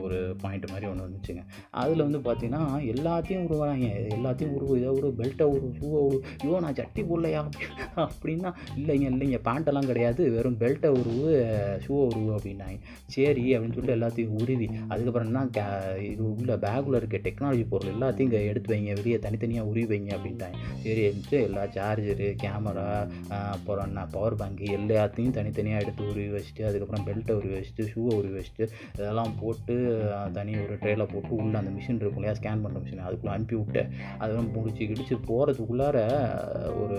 ஒரு 0.04 0.18
பாயிண்ட் 0.42 0.70
மாதிரி 0.72 0.88
ஒன்று 0.90 1.06
வந்துச்சுங்க 1.06 1.44
அதில் 1.82 2.06
வந்து 2.06 2.20
பார்த்திங்கன்னா 2.28 2.62
எல்லாத்தையும் 2.94 3.46
உருவாங்க 3.48 3.86
எல்லாத்தையும் 4.16 4.54
உருவு 4.58 4.78
இதை 4.80 4.90
ஒரு 5.00 5.10
பெல்ட்டை 5.20 5.46
உரு 5.54 5.66
ஷூவை 5.78 6.00
உரு 6.08 6.18
ஐயோ 6.42 6.60
நான் 6.64 6.78
சட்டி 6.80 7.02
போடலையா? 7.08 7.40
அப்படின்னா 8.06 8.50
இல்லைங்க 8.78 9.06
இல்லைங்க 9.12 9.38
பேண்ட்டெல்லாம் 9.48 9.88
கிடையாது. 9.90 10.22
வெறும் 10.36 10.58
பெல்ட்டை 10.62 10.90
உருவு 11.00 11.28
ஷூவை 11.84 12.02
உருவு 12.10 12.30
அப்படின்னாங்க. 12.36 12.78
சரி 13.14 13.44
அப்படின்னு 13.54 13.76
சொல்லிட்டு 13.76 13.96
எல்லாத்தையும் 13.98 14.36
உருவி 14.40 14.68
அதுக்கப்புறம் 14.92 15.28
என்ன 15.30 15.44
கே 15.56 15.64
இது 16.10 16.22
உள்ள 16.30 16.56
பேக்கில் 16.64 16.98
இருக்க 17.00 17.20
டெக்னாலஜி 17.26 17.64
பொருள் 17.72 17.92
எல்லாத்தையும் 17.94 18.28
இங்கே 18.30 18.42
எடுத்து 18.50 18.72
வைங்க. 18.74 18.94
வெளியே 19.00 19.18
தனித்தனியாக 19.26 19.70
உருவி 19.72 19.86
வைங்க 19.92 20.12
அப்படின்ட்டாங்க. 20.16 20.58
சரி 20.84 21.02
எடுத்து 21.10 21.36
எல்லா 21.48 21.64
சார்ஜரு 21.76 22.28
கேமரா 22.44 22.88
அப்புறம் 23.54 23.86
என்ன 23.88 24.06
பவர் 24.16 24.38
பேங்க் 24.42 24.62
எல்லாத்தையும் 24.78 25.36
தனித்தனியாக 25.38 25.84
எடுத்து 25.84 26.02
உருவி 26.12 26.30
வச்சுட்டு 26.36 26.64
அதுக்கப்புறம் 26.68 27.06
பெல்ட்டை 27.06 27.32
உருவி 27.32 27.54
வச்சுட்டு 27.54 27.84
ஷூவை 27.94 28.12
உருவி 28.20 28.36
வச்சுட்டு 28.38 28.66
இதெல்லாம் 28.94 29.34
போட்டு 29.40 29.74
தனி 30.32 30.54
ஒரு 30.56 30.76
ட்ரேயில் 30.82 31.06
போட்டு 31.12 31.32
உள்ளே 31.36 31.58
அந்த 31.58 31.70
மிஷின் 31.70 32.00
இருக்கும் 32.04 32.22
இல்லையா? 32.22 32.36
ஸ்கேன் 32.40 32.62
பண்ணுற 32.64 32.82
மிஷின் 32.84 33.04
அதுக்குள்ளே 33.06 33.34
அனுப்பி 33.34 33.56
விட்டு 33.56 33.82
அதெல்லாம் 34.18 34.50
முடிச்சு 34.50 34.84
கிடிச்சு 34.84 35.16
போகிறதுக்குள்ளார 35.28 35.98
ஒரு 36.82 36.98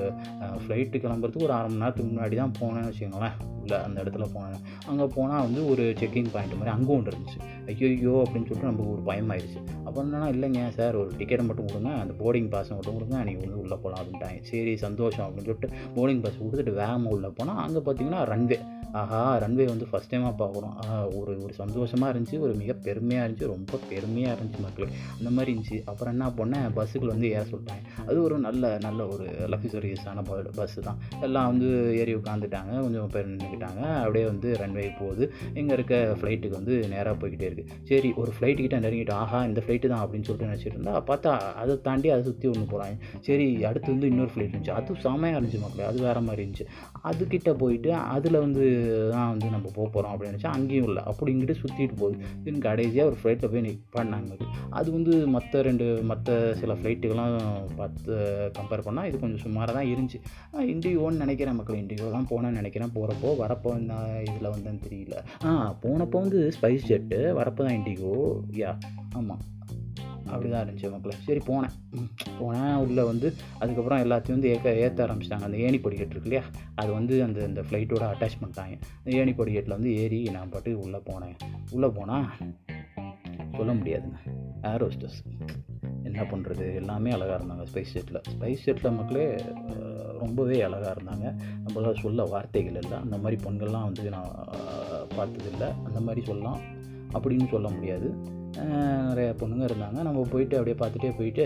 ஃப்ளைட்டு 0.62 1.02
கிளம்புறதுக்கு 1.04 1.48
ஒரு 1.48 1.54
அரை 1.54 1.68
மணி 1.68 1.82
நேரத்துக்கு 1.84 2.12
முன்னாடி 2.12 2.36
தான் 2.36 2.56
போனேன்னு 2.60 2.92
வச்சுக்கோங்களேன். 2.92 3.38
உள்ள 3.66 3.76
அந்த 3.88 3.98
இடத்துல 4.04 4.26
போனேன் 4.36 4.64
அங்கே 4.92 5.08
போனால் 5.18 5.44
வந்து 5.48 5.62
ஒரு 5.74 5.84
செக்கிங் 6.02 6.32
பாயிண்ட் 6.36 6.58
மாதிரி 6.60 6.74
அங்கே 6.78 6.94
ஒன்று 6.98 7.12
இருந்துச்சு. 7.14 7.40
ஐயோ 7.72 8.16
அப்படின்னு 8.24 8.48
சொல்லிட்டு 8.50 8.70
நமக்கு 8.70 8.94
ஒரு 8.96 9.04
பயமாயிருச்சு 9.10 9.60
அப்போ 9.88 9.98
என்னன்னா 10.04 10.30
இல்லைங்க 10.36 10.62
சார் 10.78 10.96
ஒரு 11.02 11.12
டிக்கெட்டை 11.20 11.46
மட்டும் 11.50 11.70
கொடுங்க 11.72 11.92
அந்த 12.04 12.14
போர்டிங் 12.22 12.50
பாஸை 12.54 12.74
மட்டும் 12.78 12.98
கொடுங்க 12.98 13.18
நீங்கள் 13.30 13.46
வந்து 13.46 13.62
உள்ளே 13.64 13.78
போகலாம் 13.84 14.00
அப்படின்ட்டாங்க. 14.02 14.40
சரி 14.52 14.74
சந்தோஷம் 14.86 15.26
அப்படின்னு 15.28 15.50
சொல்லிட்டு 15.50 15.72
போர்டிங் 15.98 16.24
பாஸ் 16.26 16.42
கொடுத்துட்டு 16.44 16.80
வேகமாக 16.82 17.16
உள்ளே 17.18 17.32
போனால் 17.40 17.62
அங்கே 17.66 17.84
பார்த்தீங்கன்னா 17.88 18.24
ரன்வே 18.34 18.60
ஆஹா 19.00 19.22
ரன்வே 19.44 19.64
வந்து 19.72 19.86
ஃபஸ்ட் 19.92 20.12
டைமாக 20.12 20.34
பார்க்குறோம் 20.42 20.76
ஒரு 21.20 21.32
ஒரு 21.46 21.54
சந்தோஷமாக 21.62 22.12
இருந்துச்சு 22.14 22.38
ஒரு 22.46 22.54
மிக 22.60 22.74
பெருமையாக 22.86 23.24
இருந்துச்சு 23.26 23.48
ரொம்ப 23.54 23.80
பெருமையாக 23.90 24.36
இருந்துச்சு 24.36 24.62
மக்கள். 24.66 24.92
அந்த 25.18 25.30
மாதிரி 25.36 25.50
இருந்துச்சு. 25.54 25.78
அப்புறம் 25.92 26.14
என்ன 26.16 26.28
பண்ணேன்? 26.38 26.68
பஸ்ஸுக்குள்ள 26.78 27.12
வந்து 27.16 27.30
ஏற 27.38 27.42
சொல்லிட்டாங்க. 27.50 27.84
அது 28.08 28.18
ஒரு 28.28 28.36
நல்ல 28.46 28.72
நல்ல 28.86 29.08
ஒரு 29.14 29.26
லக்ஸரியஸான 29.54 30.24
பஸ்ஸு 30.60 30.86
தான். 30.88 31.02
எல்லாம் 31.28 31.50
வந்து 31.52 31.70
ஏறி 32.02 32.14
உட்காந்துட்டாங்க 32.20 32.74
கொஞ்சம் 32.86 33.12
பேர் 33.16 33.30
நின்றுக்கிட்டாங்க 33.56 33.84
அப்படியே 34.04 34.26
வந்து 34.32 34.48
ரன்வே 34.62 34.86
போகுது. 35.02 35.24
இங்கே 35.60 35.74
இருக்க 35.78 35.96
ஃப்ளைட்டுக்கு 36.20 36.58
வந்து 36.60 36.76
நேராக 36.94 37.16
போய்கிட்டே 37.22 37.48
இருக்குது 37.50 37.80
சரி 37.90 38.10
ஒரு 38.22 38.32
ஃப்ளைட்டுக்கிட்ட 38.36 38.78
நெருங்கிட்டு 38.86 39.16
ஆஹா 39.22 39.40
இந்த 39.50 39.62
ஃப்ளைட்டு 39.66 39.92
தான் 39.94 40.04
அப்படின்னு 40.04 40.28
சொல்லிட்டு 40.28 40.50
நினச்சிட்டு 40.50 40.76
இருந்தா 40.78 40.94
பார்த்தா 41.10 41.32
அதை 41.62 41.76
தாண்டி 41.88 42.10
அதை 42.16 42.24
சுற்றி 42.30 42.48
ஒன்று 42.54 42.72
போகிறாங்க 42.74 42.96
சரி 43.28 43.48
அடுத்து 43.70 43.90
வந்து 43.96 44.10
இன்னொரு 44.12 44.32
ஃப்ளைட் 44.34 44.54
இருந்துச்சு. 44.54 44.76
அது 44.80 45.00
செமையாக 45.06 45.38
இருந்துச்சு 45.38 45.62
மக்களே. 45.66 45.86
அது 45.92 46.00
வேறு 46.08 46.24
மாதிரி 46.28 46.44
இருந்துச்சு. 46.46 46.68
அதுக்கிட்ட 47.12 47.52
போயிட்டு 47.64 47.92
அதில் 48.16 48.40
வந்து 48.46 48.66
தான் 49.14 49.30
வந்து 49.34 49.48
நம்ம 49.56 49.68
போக 49.78 49.88
போகிறோம் 49.96 50.12
அப்படின்னு 50.14 50.34
நினச்சா 50.34 50.54
அங்கேயும் 50.58 50.90
இல்லை. 50.90 51.04
அப்படி 51.12 51.32
இங்கிட்டு 51.36 51.58
சுற்றிட்டு 51.64 51.98
போகுது. 52.04 52.18
தென் 52.46 52.64
கடைசியாக 52.68 53.10
ஒரு 53.12 53.18
ஃப்ளைட்டில் 53.22 53.52
போய் 53.54 53.66
நிற்பாடினாங்க 53.68 54.38
அது. 54.78 54.90
வந்து 54.98 55.14
மற்ற 55.36 55.62
ரெண்டு 55.68 55.86
மற்ற 56.12 56.30
சில 56.60 56.74
ஃப்ளைட்டுகள்லாம் 56.80 57.36
பார்த்து 57.80 58.14
கம்பேர் 58.58 58.86
பண்ணால் 58.88 59.08
இது 59.10 59.18
கொஞ்சம் 59.24 59.44
சுமாராக 59.46 59.76
தான் 59.78 59.90
இருந்துச்சு. 59.94 60.20
இண்டிகோன்னு 60.74 61.24
நினைக்கிறேன் 61.24 61.58
மக்கள். 61.60 61.80
இண்டிகோ 61.84 62.10
தான் 62.18 62.30
போனேன்னு 62.32 62.60
நினைக்கிறேன். 62.62 62.94
போகிறப்போ 62.98 63.30
வரப்போ 63.46 63.72
என்ன 63.76 64.22
இதில் 64.22 64.52
வந்தேன்னு 64.52 64.86
தெரியல. 64.88 65.18
ஆ 65.44 65.52
போனப்போ 65.84 66.22
வந்து 66.22 66.52
ஸ்பைஸ் 66.62 66.88
ஜெட்டு 66.88 67.20
வரப்போ 67.42 67.64
தான் 67.68 67.78
இண்டிகோ 67.80 68.16
யா 68.64 68.72
ஆமாம் 69.14 69.44
அப்படி 70.26 70.50
தான் 70.50 70.64
இருந்துச்சு 70.64 70.92
மக்களே. 70.92 71.16
சரி 71.26 71.42
போனேன். 71.48 71.74
போனேன். 72.40 72.76
உள்ளே 72.76 73.04
வந்து 73.04 73.28
அதுக்கப்புறம் 73.60 74.00
எல்லாத்தையும் 74.06 74.38
வந்து 74.38 74.50
ஏற்க 74.50 74.74
ஏற்ற 74.76 75.00
ஆரம்பிச்சிட்டாங்க. 75.06 75.48
அந்த 75.48 75.58
ஏணி 75.58 75.80
படிக்கட்டு 75.80 76.16
இருக்கு 76.16 76.30
இல்லையா? 76.30 76.44
அது 76.76 76.92
வந்து 76.92 77.24
அந்த 77.24 77.44
அந்த 77.44 77.62
ஃப்ளைட்டோட 77.62 78.06
அட்டாச் 78.14 78.40
பண்ணிட்டாங்க 78.42 78.76
அந்த 79.04 79.12
ஏணி 79.20 79.34
படிக்கட்டில் 79.34 79.78
வந்து 79.78 79.92
ஏறி 79.96 80.24
நான் 80.24 80.50
பாட்டு 80.50 80.80
உள்ளே 80.80 80.98
போனேன். 81.10 81.36
உள்ளே 81.72 81.88
போனால் 81.88 82.28
சொல்ல 83.58 83.74
முடியாதுங்க. 83.74 84.20
ஏர் 84.72 84.84
ஹோஸ்டஸ் 84.86 85.20
என்ன 86.16 86.32
பண்ணுறது 86.32 86.76
எல்லாமே 86.76 87.12
அழகாக 87.12 87.44
இருந்தாங்க 87.44 87.66
ஸ்பைஸ் 87.74 87.94
செட்டில் 87.94 88.22
ஸ்பைஸ் 88.40 88.58
செட்டில் 88.66 88.96
மக்களே 88.96 89.36
ரொம்பவே 90.20 90.62
அழகாக 90.62 91.02
இருந்தாங்க. 91.02 91.36
நம்மளால் 91.66 92.00
சொல்ல 92.00 92.24
வார்த்தைகள் 92.24 92.82
இல்லை 92.82 92.98
அந்த 92.98 93.18
மாதிரி 93.18 93.44
பெண்கள்லாம் 93.44 93.84
வந்து 93.84 94.10
நான் 94.10 94.48
பார்த்ததில்லை. 95.16 95.68
அந்த 95.86 96.00
மாதிரி 96.00 96.26
சொல்லலாம். 96.26 96.60
அப்படின்னு 97.14 97.48
சொல்ல 97.48 97.70
முடியாது. 97.70 98.34
நிறைய 99.08 99.30
பொண்ணுங்க 99.40 99.66
இருந்தாங்க. 99.70 100.00
நம்ம 100.08 100.26
போயிட்டு 100.34 100.56
அப்படியே 100.60 100.78
பார்த்துட்டே 100.82 101.12
போயிட்டு 101.20 101.46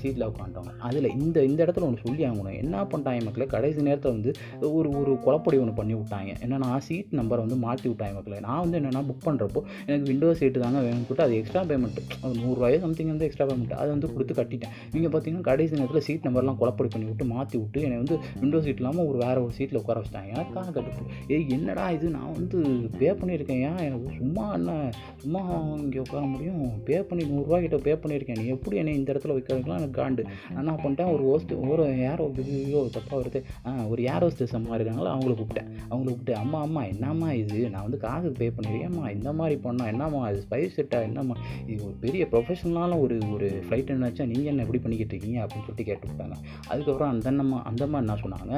சீட்டில் 0.00 0.26
உட்காந்துட்டோங்க. 0.30 0.72
அதில் 0.86 1.08
இந்த 1.22 1.38
இந்த 1.48 1.60
இடத்துல 1.64 1.86
ஒன்று 1.86 2.02
சொல்லி 2.04 2.22
ஆகணும். 2.26 2.58
என்ன 2.62 2.82
பண்ணிட்டாங்க 2.90 3.24
மக்களே? 3.26 3.46
கடைசி 3.54 3.80
நேரத்தில் 3.88 4.14
வந்து 4.16 4.30
ஒரு 4.76 4.88
ஒரு 5.00 5.12
குழப்படி 5.24 5.56
ஒன்று 5.62 5.74
பண்ணி 5.80 5.94
விட்டாங்க. 5.98 6.30
என்னென்னா 6.44 6.68
சீட் 6.86 7.10
நம்பரை 7.18 7.40
வந்து 7.44 7.58
மாற்றி 7.64 7.86
விட்டாங்க 7.90 8.14
மக்களே. 8.18 8.38
நான் 8.46 8.62
வந்து 8.64 8.78
என்னென்னா 8.80 9.02
புக் 9.08 9.26
பண்ணுறப்போ 9.26 9.60
எனக்கு 9.86 10.06
விண்டோ 10.10 10.30
சீட்டு 10.40 10.62
தாங்க 10.64 10.80
வேணும்னு 10.86 11.06
சொல்லிட்டு 11.08 11.26
அது 11.26 11.36
எக்ஸ்ட்ரா 11.40 11.62
பேமெண்ட் 11.70 12.00
அது 12.24 12.32
நூறுரூவாயோ 12.42 12.78
சம்திங் 12.84 13.10
வந்து 13.12 13.26
எக்ஸ்ட்ரா 13.28 13.46
பேமெண்ட் 13.50 13.74
அதை 13.80 13.88
வந்து 13.94 14.10
கொடுத்து 14.14 14.36
கட்டிட்டேன். 14.40 14.74
நீங்கள் 14.94 15.12
பார்த்தீங்கன்னா 15.14 15.48
கடைசி 15.50 15.80
நேரத்தில் 15.80 16.06
சீட் 16.08 16.26
நம்பர்லாம் 16.28 16.60
குழப்படி 16.62 16.90
பண்ணி 16.94 17.08
விட்டு 17.10 17.26
மாற்றி 17.34 17.56
விட்டு 17.62 17.82
என்னை 17.88 17.98
வந்து 18.02 18.18
விண்டோ 18.44 18.60
சீட் 18.66 18.82
இல்லாமல் 18.82 19.08
ஒரு 19.10 19.20
வேறு 19.24 19.44
ஒரு 19.46 19.54
சீட்டில் 19.58 19.80
உட்கார 19.82 19.98
வச்சிட்டாங்க. 20.02 20.32
எனக்காக 20.36 20.74
கடுப்பு 20.78 21.04
ஏய் 21.36 21.46
என்னடா 21.58 21.86
இது? 21.98 22.06
நான் 22.16 22.34
வந்து 22.38 22.58
பே 23.00 23.10
பண்ணியிருக்கேன். 23.20 23.62
ஏன்? 23.70 23.82
எனக்கு 23.88 24.16
சும்மா 24.20 24.46
என்ன 24.58 24.78
சும்மா 25.24 25.42
இங்கே 25.84 26.02
உட்கார 26.06 26.24
முடியும். 26.32 26.62
பே 26.88 26.96
பண்ணி 27.08 27.24
நூறுரூவா 27.32 27.58
கிட்ட 27.64 27.78
பே 27.86 27.94
பண்ணியிருக்கேன். 28.02 28.40
நீ 28.40 28.46
எப்படி 28.56 28.80
என்னை 28.82 28.94
இந்த 29.00 29.08
இடத்துல 29.12 29.34
வைக்கிறதுலாம் 29.36 29.80
எனக்கு 29.80 29.98
காண்டு. 30.00 30.22
நான் 30.52 30.62
என்ன 30.62 30.76
பண்ணிட்டேன் 30.84 31.12
ஒரு 31.14 31.24
ஹோஸ்ட் 31.30 31.52
ஒரு 31.72 31.84
ஏர் 32.08 32.22
ஐயோ 32.26 32.80
தப்பாக 32.96 33.18
வருது. 33.20 33.40
ஆ 33.66 33.70
ஒரு 33.92 34.02
ஏர் 34.12 34.24
ஹோஸ்டஸ் 34.26 34.54
அம்மா 34.58 34.74
இருக்காங்களோ 34.78 35.10
அவங்கள 35.14 35.34
கூப்பிட்டேன். 35.40 35.70
அவங்கள 35.90 36.08
கூப்பிட்டு 36.10 36.36
அம்மா 36.42 36.60
அம்மா 36.66 36.82
என்னம்மா 36.92 37.28
இது? 37.42 37.58
நான் 37.74 37.86
வந்து 37.86 38.00
காசு 38.06 38.30
பே 38.40 38.48
பண்ணியிருக்கேன்ம்மா 38.56 39.04
இந்த 39.16 39.32
மாதிரி 39.40 39.56
பண்ணால் 39.66 39.90
என்னம்மா? 39.92 40.22
இது 40.32 40.44
ஸ்பைஸ் 40.46 40.76
செட்டா 40.78 41.00
என்னம்மா? 41.08 41.36
இது 41.70 41.80
ஒரு 41.88 41.96
பெரிய 42.04 42.22
ப்ரொஃபஷனலான 42.32 42.98
ஒரு 43.04 43.18
ஒரு 43.34 43.48
ஃப்ளைட் 43.66 43.92
என்னாச்சா 43.96 44.26
நீங்கள் 44.32 44.50
என்ன 44.52 44.64
எப்படி 44.66 44.80
பண்ணிக்கிட்டு 44.84 45.14
இருக்கீங்க? 45.14 45.38
அப்படின்னு 45.44 45.66
சொல்லிட்டு 45.66 45.88
கேட்டுவிட்டாங்க 45.90 46.36
அதுக்கப்புறம் 46.70 47.12
அந்த 47.14 47.26
அண்ணம்மா 47.32 47.58
அந்த 47.70 47.82
அம்மா 47.88 48.00
என்ன 48.04 48.18
சொன்னாங்க? 48.24 48.54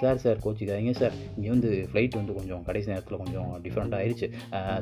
சார் 0.00 0.22
சார் 0.24 0.42
கோச்சிக்காதீங்க 0.44 0.94
சார் 1.02 1.14
இங்கே 1.36 1.50
வந்து 1.54 1.70
ஃப்ளைட் 1.90 2.18
வந்து 2.20 2.36
கொஞ்சம் 2.38 2.62
கடைசி 2.68 2.90
நேரத்தில் 2.92 3.20
கொஞ்சம் 3.24 3.50
டிஃப்ரெண்ட் 3.64 3.96
ஆயிடுச்சு 3.98 4.28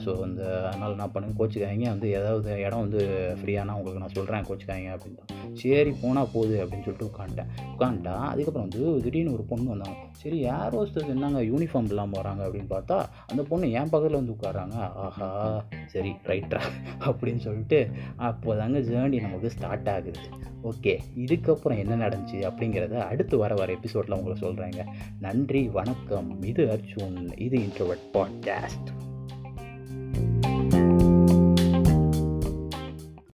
ஸோ 0.05 0.11
அந்த 0.27 0.43
அதனால் 0.71 0.95
என்ன 0.97 1.09
பண்ணுங்க 1.15 1.37
கோச்சிக்காதீங்க. 1.41 1.87
வந்து 1.95 2.09
ஏதாவது 2.25 2.51
இடம் 2.67 2.83
வந்து 2.85 3.01
ஃப்ரீயானா 3.39 3.77
உங்களுக்கு 3.79 4.03
நான் 4.03 4.17
சொல்கிறேன் 4.19 4.47
கோச்சிக்காங்க 4.49 4.93
அப்படின்னு 4.97 5.53
சரி 5.63 5.91
போனால் 6.03 6.31
போகுது 6.33 6.55
அப்படின்னு 6.63 6.87
சொல்லிட்டு 6.87 7.11
உட்காந்துட்டேன். 7.11 7.51
உட்காந்துட்டா 7.75 8.15
அதுக்கப்புறம் 8.31 8.67
வந்து 8.69 9.03
திடீர்னு 9.05 9.35
ஒரு 9.37 9.45
பொண்ணு 9.51 9.73
வந்தாங்க. 9.73 9.99
சரி 10.23 10.39
ஏர் 10.55 10.75
ஹோஸ்டர்ஸ் 10.77 11.13
என்னங்க 11.15 11.41
யூனிஃபார்ம் 11.51 11.91
இல்லாமல் 11.93 12.21
வராங்க 12.21 12.43
அப்படின்னு 12.47 12.71
பார்த்தா 12.73 12.97
அந்த 13.31 13.43
பொண்ணு 13.51 13.71
என் 13.79 13.93
பக்கத்தில் 13.93 14.21
வந்து 14.21 14.35
உட்காராங்க 14.37 14.77
ஆஹா 15.05 15.29
சரி 15.95 16.13
ரைட்டா 16.31 16.61
அப்படின்னு 17.09 17.43
சொல்லிட்டு 17.47 17.81
அப்போ 18.31 18.57
தாங்க 18.57 18.79
ஜேர்னி 18.91 19.21
நமக்கு 19.27 19.51
ஸ்டார்ட் 19.57 19.91
ஆகுது. 19.95 20.25
ஓகே 20.71 20.93
இதுக்கப்புறம் 21.25 21.81
என்ன 21.83 21.95
நடந்துச்சு 22.05 22.39
அப்படிங்கிறத 22.49 22.99
அடுத்து 23.11 23.35
வர 23.39 23.55
வர 23.55 23.73
எபிசோடில் 23.73 24.17
உங்களை 24.19 24.37
சொல்கிறேங்க 24.41 24.85
நன்றி 25.21 25.63
வணக்கம். 25.79 26.31
இது 26.43 26.65
அர்ஜுன். 26.77 27.19
இது 27.47 27.59
இன்ட்ரோவர்ட் 27.59 28.07
பாட்காஸ்ட் 28.15 28.91